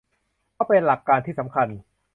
[0.53, 1.67] เพราะเป็นหลักการที่สำคัญ